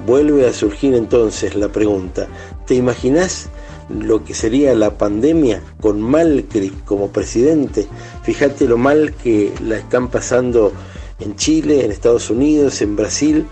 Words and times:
Vuelve 0.05 0.47
a 0.47 0.53
surgir 0.53 0.93
entonces 0.95 1.55
la 1.55 1.69
pregunta, 1.69 2.27
¿te 2.65 2.75
imaginas 2.75 3.49
lo 3.89 4.23
que 4.23 4.33
sería 4.33 4.73
la 4.75 4.97
pandemia 4.97 5.61
con 5.81 6.01
Malcri 6.01 6.69
como 6.85 7.09
presidente? 7.09 7.87
Fíjate 8.23 8.67
lo 8.67 8.77
mal 8.77 9.13
que 9.15 9.53
la 9.63 9.77
están 9.77 10.09
pasando 10.09 10.71
en 11.19 11.35
Chile, 11.35 11.85
en 11.85 11.91
Estados 11.91 12.29
Unidos, 12.29 12.81
en 12.81 12.95
Brasil, 12.95 13.45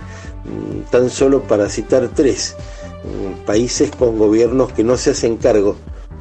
mm, 0.46 0.92
tan 0.92 1.10
solo 1.10 1.44
para 1.44 1.70
citar 1.70 2.10
tres 2.14 2.56
mm, 3.04 3.46
países 3.46 3.92
con 3.92 4.18
gobiernos 4.18 4.74
que 4.74 4.84
no 4.84 4.98
se 4.98 5.12
hacen 5.12 5.38
cargo 5.38 5.76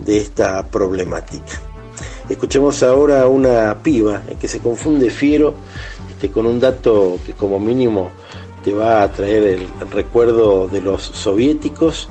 de 0.04 0.18
esta 0.18 0.66
problemática. 0.66 1.60
Escuchemos 2.28 2.82
ahora 2.82 3.22
a 3.22 3.28
una 3.28 3.76
piba 3.82 4.22
que 4.40 4.48
se 4.48 4.60
confunde 4.60 5.10
fiero 5.10 5.54
este, 6.10 6.30
con 6.30 6.46
un 6.46 6.60
dato 6.60 7.18
que 7.24 7.32
como 7.32 7.58
mínimo 7.58 8.10
te 8.62 8.74
va 8.74 9.02
a 9.02 9.10
traer 9.10 9.42
el 9.42 9.68
recuerdo 9.90 10.68
de 10.68 10.82
los 10.82 11.02
soviéticos 11.02 12.08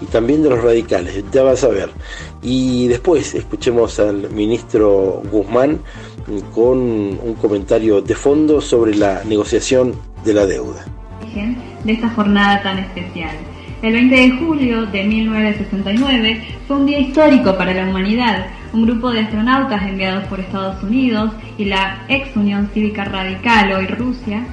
y 0.00 0.06
también 0.06 0.42
de 0.42 0.50
los 0.50 0.62
radicales, 0.62 1.24
ya 1.32 1.42
vas 1.42 1.64
a 1.64 1.68
ver. 1.68 1.90
Y 2.42 2.86
después 2.86 3.34
escuchemos 3.34 3.98
al 3.98 4.30
ministro 4.30 5.20
Guzmán 5.30 5.80
con 6.54 6.78
un 6.78 7.36
comentario 7.40 8.00
de 8.00 8.14
fondo 8.14 8.60
sobre 8.60 8.94
la 8.94 9.24
negociación 9.24 9.94
de 10.24 10.32
la 10.32 10.46
deuda. 10.46 10.84
De 11.84 11.92
esta 11.92 12.08
jornada 12.10 12.62
tan 12.62 12.78
especial. 12.78 13.36
El 13.82 13.94
20 13.94 14.14
de 14.14 14.30
julio 14.38 14.84
de 14.86 15.04
1969 15.04 16.44
fue 16.68 16.76
un 16.76 16.86
día 16.86 16.98
histórico 16.98 17.56
para 17.56 17.72
la 17.72 17.88
humanidad. 17.88 18.46
Un 18.74 18.84
grupo 18.84 19.10
de 19.10 19.20
astronautas 19.20 19.82
enviados 19.82 20.24
por 20.24 20.38
Estados 20.38 20.82
Unidos 20.82 21.32
y 21.56 21.64
la 21.64 22.04
ex 22.08 22.36
Unión 22.36 22.68
Cívica 22.74 23.04
Radical, 23.04 23.72
hoy 23.72 23.86
Rusia, 23.86 24.46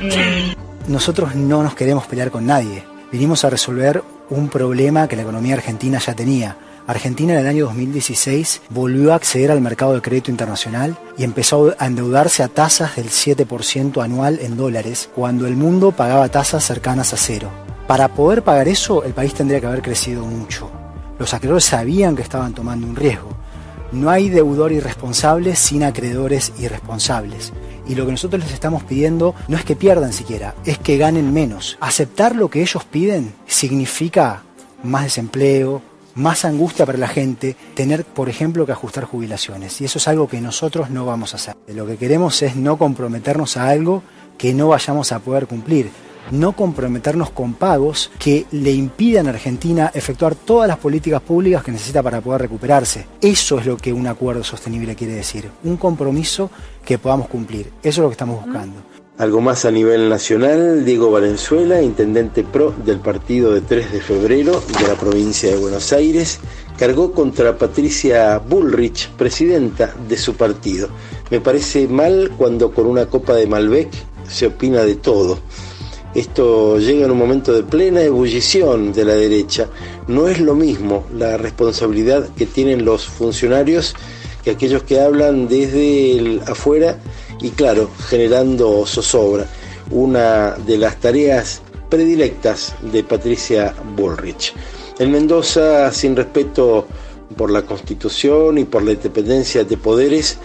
eh, 0.00 0.54
nosotros 0.88 1.36
no 1.36 1.62
nos 1.62 1.74
queremos 1.76 2.06
pelear 2.06 2.32
con 2.32 2.46
nadie. 2.46 2.82
Vinimos 3.12 3.44
a 3.44 3.50
resolver 3.50 4.02
un 4.28 4.48
problema 4.48 5.06
que 5.06 5.14
la 5.16 5.22
economía 5.22 5.54
argentina 5.54 5.98
ya 5.98 6.14
tenía. 6.14 6.56
Argentina 6.86 7.32
en 7.32 7.38
el 7.38 7.46
año 7.46 7.66
2016 7.66 8.62
volvió 8.70 9.12
a 9.12 9.16
acceder 9.16 9.52
al 9.52 9.60
mercado 9.60 9.94
de 9.94 10.02
crédito 10.02 10.32
internacional 10.32 10.98
y 11.16 11.22
empezó 11.22 11.74
a 11.78 11.86
endeudarse 11.86 12.42
a 12.42 12.48
tasas 12.48 12.96
del 12.96 13.08
7% 13.08 14.02
anual 14.02 14.40
en 14.42 14.56
dólares, 14.56 15.08
cuando 15.14 15.46
el 15.46 15.54
mundo 15.56 15.92
pagaba 15.92 16.28
tasas 16.28 16.64
cercanas 16.64 17.14
a 17.14 17.16
cero. 17.16 17.63
Para 17.86 18.08
poder 18.08 18.42
pagar 18.42 18.66
eso, 18.66 19.04
el 19.04 19.12
país 19.12 19.34
tendría 19.34 19.60
que 19.60 19.66
haber 19.66 19.82
crecido 19.82 20.24
mucho. 20.24 20.70
Los 21.18 21.34
acreedores 21.34 21.64
sabían 21.64 22.16
que 22.16 22.22
estaban 22.22 22.54
tomando 22.54 22.86
un 22.86 22.96
riesgo. 22.96 23.28
No 23.92 24.08
hay 24.08 24.30
deudor 24.30 24.72
irresponsable 24.72 25.54
sin 25.54 25.84
acreedores 25.84 26.52
irresponsables. 26.58 27.52
Y 27.86 27.94
lo 27.94 28.06
que 28.06 28.12
nosotros 28.12 28.42
les 28.42 28.52
estamos 28.52 28.84
pidiendo 28.84 29.34
no 29.48 29.58
es 29.58 29.64
que 29.66 29.76
pierdan 29.76 30.14
siquiera, 30.14 30.54
es 30.64 30.78
que 30.78 30.96
ganen 30.96 31.34
menos. 31.34 31.76
Aceptar 31.78 32.34
lo 32.34 32.48
que 32.48 32.62
ellos 32.62 32.84
piden 32.84 33.34
significa 33.46 34.42
más 34.82 35.04
desempleo, 35.04 35.82
más 36.14 36.46
angustia 36.46 36.86
para 36.86 36.96
la 36.96 37.08
gente, 37.08 37.54
tener, 37.74 38.06
por 38.06 38.30
ejemplo, 38.30 38.64
que 38.64 38.72
ajustar 38.72 39.04
jubilaciones. 39.04 39.78
Y 39.82 39.84
eso 39.84 39.98
es 39.98 40.08
algo 40.08 40.26
que 40.26 40.40
nosotros 40.40 40.88
no 40.88 41.04
vamos 41.04 41.34
a 41.34 41.36
hacer. 41.36 41.54
Lo 41.68 41.86
que 41.86 41.98
queremos 41.98 42.40
es 42.40 42.56
no 42.56 42.78
comprometernos 42.78 43.58
a 43.58 43.68
algo 43.68 44.02
que 44.38 44.54
no 44.54 44.68
vayamos 44.68 45.12
a 45.12 45.18
poder 45.18 45.46
cumplir 45.46 45.90
no 46.30 46.52
comprometernos 46.52 47.30
con 47.30 47.54
pagos 47.54 48.10
que 48.18 48.46
le 48.52 48.72
impidan 48.72 49.26
a 49.26 49.30
Argentina 49.30 49.90
efectuar 49.94 50.34
todas 50.34 50.68
las 50.68 50.78
políticas 50.78 51.20
públicas 51.20 51.62
que 51.62 51.72
necesita 51.72 52.02
para 52.02 52.20
poder 52.20 52.42
recuperarse. 52.42 53.06
Eso 53.20 53.58
es 53.58 53.66
lo 53.66 53.76
que 53.76 53.92
un 53.92 54.06
acuerdo 54.06 54.44
sostenible 54.44 54.94
quiere 54.94 55.14
decir, 55.14 55.50
un 55.64 55.76
compromiso 55.76 56.50
que 56.84 56.98
podamos 56.98 57.28
cumplir. 57.28 57.66
Eso 57.82 57.88
es 57.88 57.98
lo 57.98 58.08
que 58.08 58.14
estamos 58.14 58.44
buscando. 58.44 58.94
Algo 59.16 59.40
más 59.40 59.64
a 59.64 59.70
nivel 59.70 60.08
nacional, 60.08 60.84
Diego 60.84 61.08
Valenzuela, 61.08 61.80
intendente 61.80 62.42
pro 62.42 62.74
del 62.84 62.98
partido 62.98 63.52
de 63.52 63.60
3 63.60 63.92
de 63.92 64.00
febrero 64.00 64.60
de 64.76 64.88
la 64.88 64.94
provincia 64.94 65.50
de 65.50 65.56
Buenos 65.56 65.92
Aires, 65.92 66.40
cargó 66.76 67.12
contra 67.12 67.56
Patricia 67.56 68.38
Bullrich, 68.38 69.10
presidenta 69.10 69.94
de 70.08 70.16
su 70.16 70.34
partido. 70.34 70.88
Me 71.30 71.40
parece 71.40 71.86
mal 71.86 72.32
cuando 72.36 72.72
con 72.72 72.86
una 72.86 73.06
copa 73.06 73.34
de 73.34 73.46
Malbec 73.46 73.88
se 74.28 74.46
opina 74.46 74.82
de 74.82 74.96
todo. 74.96 75.38
Esto 76.14 76.78
llega 76.78 77.06
en 77.06 77.10
un 77.10 77.18
momento 77.18 77.52
de 77.52 77.64
plena 77.64 78.00
ebullición 78.02 78.92
de 78.92 79.04
la 79.04 79.14
derecha. 79.14 79.68
No 80.06 80.28
es 80.28 80.40
lo 80.40 80.54
mismo 80.54 81.04
la 81.12 81.36
responsabilidad 81.36 82.28
que 82.36 82.46
tienen 82.46 82.84
los 82.84 83.04
funcionarios 83.04 83.94
que 84.44 84.50
aquellos 84.50 84.82
que 84.84 85.00
hablan 85.00 85.48
desde 85.48 86.18
el 86.18 86.40
afuera 86.46 86.98
y 87.40 87.50
claro, 87.50 87.90
generando 88.08 88.86
zozobra. 88.86 89.46
Una 89.90 90.52
de 90.52 90.78
las 90.78 91.00
tareas 91.00 91.62
predilectas 91.88 92.74
de 92.92 93.02
Patricia 93.02 93.74
Bullrich. 93.96 94.54
En 94.98 95.10
Mendoza, 95.10 95.90
sin 95.92 96.14
respeto 96.14 96.86
por 97.36 97.50
la 97.50 97.62
Constitución 97.62 98.58
y 98.58 98.64
por 98.64 98.82
la 98.82 98.92
independencia 98.92 99.64
de 99.64 99.76
poderes, 99.76 100.38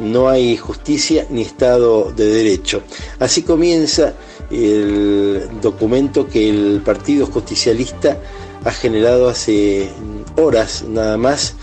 no 0.00 0.28
hay 0.28 0.56
justicia 0.56 1.26
ni 1.30 1.42
Estado 1.42 2.12
de 2.12 2.26
Derecho. 2.26 2.82
Así 3.18 3.42
comienza 3.42 4.14
el 4.50 5.48
documento 5.60 6.26
que 6.26 6.48
el 6.48 6.82
Partido 6.84 7.26
Justicialista 7.26 8.18
ha 8.64 8.70
generado 8.70 9.28
hace 9.28 9.88
horas 10.36 10.84
nada 10.88 11.16
más 11.16 11.54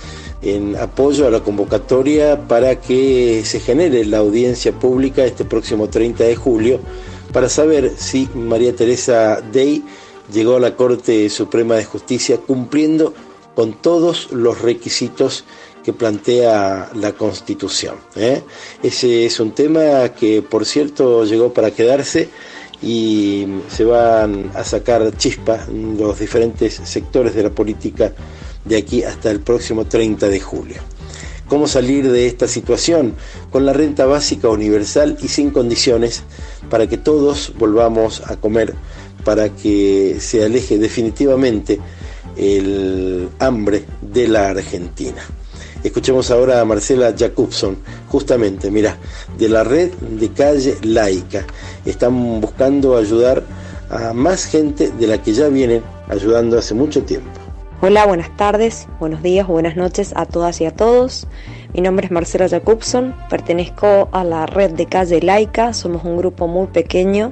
en 0.41 0.75
apoyo 0.75 1.27
a 1.27 1.31
la 1.31 1.41
convocatoria 1.41 2.47
para 2.47 2.79
que 2.79 3.43
se 3.43 3.59
genere 3.59 4.05
la 4.05 4.19
audiencia 4.19 4.71
pública 4.71 5.25
este 5.25 5.45
próximo 5.45 5.89
30 5.89 6.23
de 6.23 6.35
julio 6.35 6.79
para 7.33 7.49
saber 7.49 7.93
si 7.97 8.29
María 8.33 8.75
Teresa 8.75 9.41
Day 9.51 9.83
llegó 10.31 10.57
a 10.57 10.59
la 10.59 10.75
Corte 10.75 11.29
Suprema 11.29 11.75
de 11.75 11.85
Justicia 11.85 12.37
cumpliendo 12.37 13.13
con 13.55 13.73
todos 13.73 14.31
los 14.31 14.61
requisitos 14.61 15.43
que 15.87 15.93
plantea 15.93 16.89
la 16.95 17.13
Constitución. 17.13 17.95
¿eh? 18.17 18.43
Ese 18.83 19.25
es 19.25 19.39
un 19.39 19.53
tema 19.53 20.09
que, 20.09 20.41
por 20.41 20.65
cierto, 20.65 21.23
llegó 21.23 21.53
para 21.53 21.71
quedarse 21.71 22.27
y 22.81 23.47
se 23.69 23.85
van 23.85 24.51
a 24.53 24.65
sacar 24.65 25.15
chispas 25.15 25.69
los 25.69 26.19
diferentes 26.19 26.73
sectores 26.83 27.35
de 27.35 27.43
la 27.43 27.51
política 27.51 28.11
de 28.65 28.75
aquí 28.75 29.01
hasta 29.03 29.31
el 29.31 29.39
próximo 29.39 29.85
30 29.85 30.27
de 30.27 30.41
julio. 30.41 30.81
¿Cómo 31.47 31.67
salir 31.67 32.11
de 32.11 32.27
esta 32.27 32.49
situación? 32.49 33.15
Con 33.49 33.65
la 33.65 33.71
renta 33.71 34.05
básica 34.05 34.49
universal 34.49 35.17
y 35.21 35.29
sin 35.29 35.51
condiciones 35.51 36.23
para 36.69 36.87
que 36.87 36.97
todos 36.97 37.53
volvamos 37.57 38.23
a 38.25 38.35
comer, 38.35 38.75
para 39.23 39.55
que 39.55 40.17
se 40.19 40.43
aleje 40.43 40.77
definitivamente 40.79 41.79
el 42.35 43.29
hambre 43.39 43.85
de 44.01 44.27
la 44.27 44.49
Argentina. 44.49 45.23
Escuchemos 45.83 46.31
ahora 46.31 46.59
a 46.59 46.65
Marcela 46.65 47.13
Jacobson, 47.17 47.77
justamente, 48.09 48.71
mira, 48.71 48.97
de 49.37 49.49
la 49.49 49.63
red 49.63 49.91
de 49.91 50.29
calle 50.29 50.75
laica. 50.81 51.45
Están 51.85 52.41
buscando 52.41 52.97
ayudar 52.97 53.43
a 53.89 54.13
más 54.13 54.45
gente 54.45 54.91
de 54.91 55.07
la 55.07 55.21
que 55.21 55.33
ya 55.33 55.47
vienen 55.47 55.83
ayudando 56.09 56.57
hace 56.57 56.73
mucho 56.73 57.03
tiempo. 57.03 57.29
Hola, 57.79 58.07
buenas 58.07 58.35
tardes, 58.35 58.87
buenos 58.99 59.21
días, 59.21 59.45
buenas 59.45 59.75
noches 59.75 60.11
a 60.15 60.25
todas 60.25 60.59
y 60.61 60.65
a 60.65 60.71
todos. 60.71 61.27
Mi 61.73 61.81
nombre 61.81 62.07
es 62.07 62.11
Marcela 62.11 62.47
Jacobson, 62.47 63.15
pertenezco 63.29 64.09
a 64.11 64.23
la 64.23 64.47
red 64.47 64.71
de 64.71 64.87
calle 64.87 65.21
laica, 65.21 65.73
somos 65.73 66.03
un 66.03 66.17
grupo 66.17 66.47
muy 66.47 66.67
pequeño, 66.67 67.31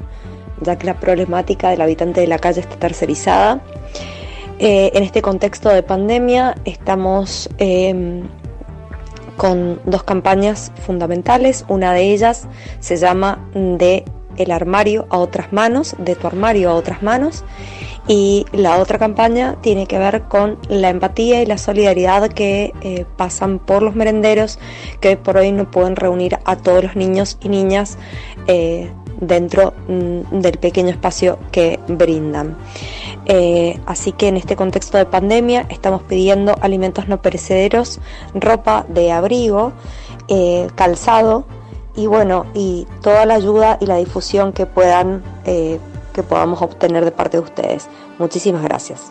ya 0.62 0.78
que 0.78 0.86
la 0.86 1.00
problemática 1.00 1.72
del 1.72 1.82
habitante 1.82 2.22
de 2.22 2.28
la 2.28 2.38
calle 2.38 2.62
está 2.62 2.76
tercerizada. 2.76 3.64
Eh, 4.58 4.92
en 4.94 5.04
este 5.04 5.22
contexto 5.22 5.70
de 5.70 5.84
pandemia 5.84 6.56
estamos 6.64 7.50
em, 7.58 8.24
con 9.36 9.82
dos 9.86 10.04
campañas 10.04 10.72
fundamentales. 10.86 11.66
Una 11.68 11.94
de 11.94 12.14
ellas 12.14 12.48
se 12.80 12.96
llama 12.96 13.46
de 13.54 14.06
el 14.38 14.52
armario 14.52 15.08
a 15.10 15.18
otras 15.18 15.52
manos, 15.52 15.96
de 15.98 16.16
tu 16.16 16.28
armario 16.28 16.70
a 16.70 16.76
otras 16.76 17.04
manos. 17.04 17.44
Y 18.08 18.46
la 18.52 18.78
otra 18.78 19.00
campaña 19.00 19.56
tiene 19.62 19.88
que 19.88 19.98
ver 19.98 20.24
con 20.24 20.60
la 20.70 20.90
empatía 20.90 21.42
y 21.42 21.46
la 21.48 21.58
solidaridad 21.58 22.30
que 22.30 22.72
eh, 22.82 23.06
pasan 23.18 23.58
por 23.58 23.82
los 23.82 23.96
merenderos 23.96 24.60
que 25.00 25.18
por 25.18 25.38
hoy 25.38 25.52
no 25.52 25.72
pueden 25.72 25.96
reunir 25.96 26.38
a 26.46 26.56
todos 26.56 26.84
los 26.84 26.96
niños 26.96 27.40
y 27.42 27.50
niñas 27.50 27.98
eh, 28.46 28.92
dentro 29.20 29.74
mm, 29.88 30.40
del 30.40 30.58
pequeño 30.60 30.90
espacio 30.90 31.40
que 31.52 31.80
brindan. 31.88 32.56
Eh, 33.26 33.80
así 33.86 34.12
que 34.12 34.28
en 34.28 34.38
este 34.38 34.56
contexto 34.56 34.98
de 34.98 35.06
pandemia 35.06 35.66
estamos 35.70 36.04
pidiendo 36.04 36.56
alimentos 36.62 37.08
no 37.08 37.22
perecederos, 37.22 38.00
ropa 38.34 38.86
de 38.88 39.12
abrigo, 39.12 39.74
eh, 40.28 40.68
calzado 40.76 41.46
y 41.96 42.08
bueno, 42.08 42.46
y 42.54 42.86
toda 43.02 43.26
la 43.26 43.36
ayuda 43.36 43.78
y 43.82 43.86
la 43.86 43.98
difusión 43.98 44.54
que 44.54 44.66
puedan, 44.66 45.24
eh, 45.46 45.80
que 46.14 46.24
podamos 46.24 46.62
obtener 46.62 47.06
de 47.06 47.12
parte 47.12 47.38
de 47.38 47.44
ustedes. 47.44 47.88
Muchísimas 48.20 48.64
gracias. 48.64 49.02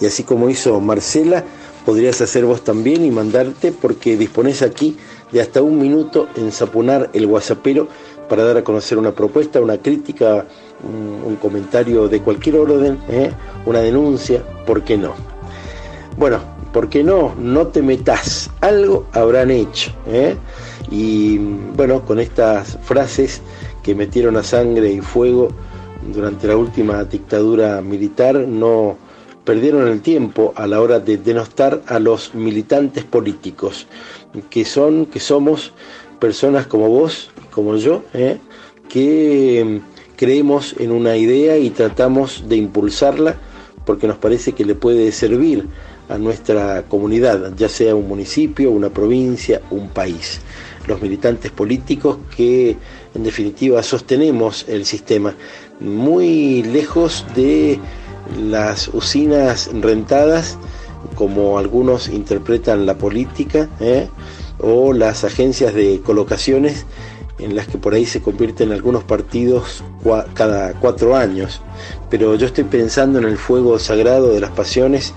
Y 0.00 0.06
así 0.06 0.22
como 0.24 0.50
hizo 0.50 0.78
Marcela, 0.80 1.44
podrías 1.84 2.20
hacer 2.20 2.44
vos 2.44 2.62
también 2.62 3.04
y 3.04 3.10
mandarte 3.10 3.72
porque 3.72 4.16
dispones 4.16 4.62
aquí 4.62 4.96
de 5.32 5.40
hasta 5.40 5.62
un 5.62 5.78
minuto 5.78 6.28
en 6.36 6.52
saponar 6.52 7.10
el 7.12 7.26
guasapero 7.26 7.88
para 8.28 8.44
dar 8.44 8.56
a 8.58 8.64
conocer 8.64 8.98
una 8.98 9.12
propuesta, 9.12 9.60
una 9.60 9.78
crítica, 9.78 10.46
un, 10.82 11.36
comentario 11.36 12.08
de 12.08 12.20
cualquier 12.20 12.56
orden, 12.56 12.98
¿eh? 13.08 13.30
una 13.66 13.80
denuncia, 13.80 14.42
¿por 14.66 14.82
qué 14.82 14.96
no? 14.96 15.14
Bueno, 16.16 16.40
¿por 16.72 16.88
qué 16.88 17.02
no? 17.02 17.34
No 17.38 17.66
te 17.66 17.82
metas, 17.82 18.50
algo 18.60 19.06
habrán 19.12 19.50
hecho. 19.50 19.92
¿eh? 20.06 20.36
Y 20.90 21.38
bueno, 21.38 22.04
con 22.04 22.20
estas 22.20 22.78
frases 22.82 23.42
que 23.82 23.94
metieron 23.94 24.36
a 24.36 24.42
sangre 24.42 24.90
y 24.90 25.00
fuego 25.00 25.48
durante 26.12 26.46
la 26.48 26.56
última 26.56 27.04
dictadura 27.04 27.80
militar, 27.80 28.36
no 28.36 28.96
perdieron 29.44 29.88
el 29.88 30.00
tiempo 30.00 30.52
a 30.56 30.66
la 30.66 30.80
hora 30.80 31.00
de 31.00 31.18
denostar 31.18 31.82
a 31.86 31.98
los 31.98 32.34
militantes 32.34 33.04
políticos, 33.04 33.86
que 34.50 34.64
son, 34.64 35.06
que 35.06 35.20
somos 35.20 35.72
personas 36.18 36.66
como 36.66 36.88
vos, 36.88 37.30
como 37.54 37.76
yo, 37.76 38.02
¿eh? 38.12 38.38
que 38.88 39.80
creemos 40.16 40.74
en 40.78 40.90
una 40.90 41.16
idea 41.16 41.56
y 41.56 41.70
tratamos 41.70 42.44
de 42.48 42.56
impulsarla 42.56 43.36
porque 43.84 44.06
nos 44.06 44.16
parece 44.16 44.52
que 44.52 44.64
le 44.64 44.74
puede 44.74 45.12
servir 45.12 45.68
a 46.08 46.18
nuestra 46.18 46.82
comunidad, 46.88 47.54
ya 47.56 47.68
sea 47.68 47.94
un 47.94 48.08
municipio, 48.08 48.70
una 48.70 48.90
provincia, 48.90 49.62
un 49.70 49.88
país. 49.88 50.40
Los 50.86 51.00
militantes 51.00 51.50
políticos 51.50 52.18
que 52.36 52.76
en 53.14 53.22
definitiva 53.22 53.82
sostenemos 53.82 54.66
el 54.68 54.84
sistema, 54.84 55.34
muy 55.80 56.62
lejos 56.62 57.24
de 57.34 57.78
las 58.38 58.88
usinas 58.88 59.70
rentadas, 59.72 60.58
como 61.14 61.58
algunos 61.58 62.08
interpretan 62.08 62.86
la 62.86 62.98
política, 62.98 63.68
¿eh? 63.80 64.08
o 64.58 64.92
las 64.92 65.24
agencias 65.24 65.74
de 65.74 66.00
colocaciones 66.00 66.86
en 67.38 67.56
las 67.56 67.66
que 67.66 67.78
por 67.78 67.94
ahí 67.94 68.06
se 68.06 68.22
convierten 68.22 68.72
algunos 68.72 69.04
partidos 69.04 69.82
cada 70.34 70.72
cuatro 70.74 71.16
años. 71.16 71.60
Pero 72.10 72.34
yo 72.36 72.46
estoy 72.46 72.64
pensando 72.64 73.18
en 73.18 73.24
el 73.24 73.38
fuego 73.38 73.78
sagrado 73.78 74.32
de 74.32 74.40
las 74.40 74.50
pasiones, 74.50 75.14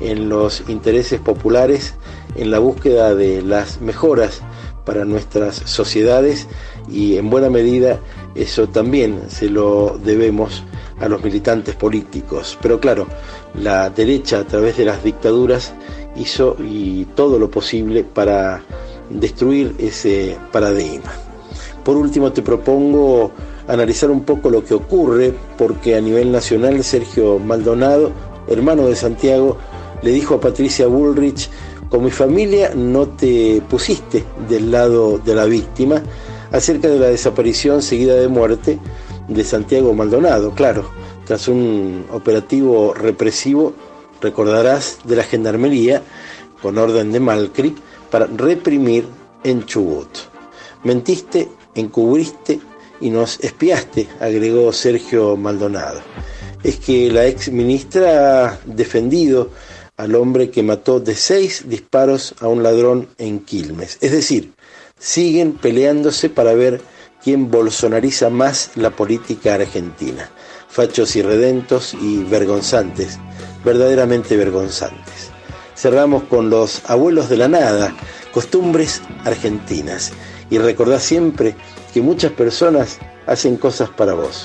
en 0.00 0.28
los 0.28 0.64
intereses 0.68 1.20
populares, 1.20 1.94
en 2.36 2.50
la 2.50 2.58
búsqueda 2.58 3.14
de 3.14 3.42
las 3.42 3.80
mejoras 3.80 4.42
para 4.84 5.04
nuestras 5.04 5.56
sociedades 5.56 6.46
y 6.90 7.16
en 7.16 7.30
buena 7.30 7.48
medida 7.48 8.00
eso 8.34 8.68
también 8.68 9.22
se 9.28 9.48
lo 9.48 9.98
debemos 10.02 10.62
a 11.00 11.08
los 11.08 11.22
militantes 11.22 11.74
políticos. 11.74 12.58
Pero 12.60 12.78
claro, 12.80 13.06
la 13.54 13.88
derecha 13.90 14.40
a 14.40 14.44
través 14.44 14.76
de 14.76 14.84
las 14.84 15.02
dictaduras 15.02 15.72
hizo 16.16 16.56
y 16.60 17.06
todo 17.16 17.38
lo 17.38 17.50
posible 17.50 18.04
para 18.04 18.62
destruir 19.10 19.74
ese 19.78 20.36
paradigma. 20.52 21.23
Por 21.84 21.96
último, 21.96 22.32
te 22.32 22.42
propongo 22.42 23.32
analizar 23.68 24.10
un 24.10 24.24
poco 24.24 24.50
lo 24.50 24.64
que 24.64 24.74
ocurre, 24.74 25.34
porque 25.58 25.96
a 25.96 26.00
nivel 26.00 26.32
nacional 26.32 26.82
Sergio 26.82 27.38
Maldonado, 27.38 28.10
hermano 28.48 28.86
de 28.86 28.96
Santiago, 28.96 29.58
le 30.02 30.10
dijo 30.10 30.34
a 30.34 30.40
Patricia 30.40 30.86
Bullrich, 30.86 31.50
con 31.90 32.04
mi 32.04 32.10
familia 32.10 32.72
no 32.74 33.08
te 33.08 33.62
pusiste 33.68 34.24
del 34.48 34.70
lado 34.70 35.18
de 35.18 35.34
la 35.34 35.44
víctima 35.44 36.02
acerca 36.50 36.88
de 36.88 36.98
la 36.98 37.06
desaparición 37.06 37.82
seguida 37.82 38.14
de 38.14 38.28
muerte 38.28 38.78
de 39.28 39.44
Santiago 39.44 39.94
Maldonado, 39.94 40.52
claro, 40.52 40.90
tras 41.26 41.48
un 41.48 42.04
operativo 42.12 42.94
represivo, 42.94 43.72
recordarás, 44.20 44.98
de 45.04 45.16
la 45.16 45.24
Gendarmería, 45.24 46.02
con 46.62 46.78
orden 46.78 47.12
de 47.12 47.20
Malcri, 47.20 47.74
para 48.10 48.26
reprimir 48.26 49.06
en 49.42 49.64
Chubut. 49.64 50.08
Mentiste 50.84 51.48
encubriste 51.74 52.60
y 53.00 53.10
nos 53.10 53.40
espiaste, 53.40 54.08
agregó 54.20 54.72
Sergio 54.72 55.36
Maldonado. 55.36 56.00
Es 56.62 56.76
que 56.78 57.10
la 57.10 57.26
ex 57.26 57.50
ministra 57.50 58.46
ha 58.46 58.58
defendido 58.64 59.50
al 59.96 60.14
hombre 60.14 60.50
que 60.50 60.62
mató 60.62 61.00
de 61.00 61.14
seis 61.14 61.64
disparos 61.68 62.34
a 62.40 62.48
un 62.48 62.62
ladrón 62.62 63.08
en 63.18 63.40
Quilmes. 63.40 63.98
Es 64.00 64.12
decir, 64.12 64.52
siguen 64.98 65.52
peleándose 65.52 66.30
para 66.30 66.54
ver 66.54 66.80
quién 67.22 67.50
bolsonariza 67.50 68.30
más 68.30 68.70
la 68.76 68.90
política 68.90 69.54
argentina. 69.54 70.30
Fachos 70.68 71.14
y 71.14 71.22
redentos 71.22 71.94
y 71.94 72.24
vergonzantes, 72.24 73.18
verdaderamente 73.64 74.36
vergonzantes. 74.36 75.30
Cerramos 75.76 76.24
con 76.24 76.50
los 76.50 76.82
abuelos 76.86 77.28
de 77.28 77.36
la 77.36 77.48
nada, 77.48 77.94
costumbres 78.32 79.02
argentinas 79.24 80.12
y 80.50 80.58
recordá 80.58 80.98
siempre 80.98 81.54
que 81.92 82.02
muchas 82.02 82.32
personas 82.32 82.98
hacen 83.26 83.56
cosas 83.56 83.88
para 83.90 84.14
vos. 84.14 84.44